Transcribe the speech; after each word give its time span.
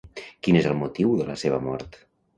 Quin 0.47 0.57
és 0.61 0.69
el 0.69 0.79
motiu 0.79 1.11
de 1.21 1.29
la 1.31 1.37
seva 1.43 1.63
mort? 1.67 2.03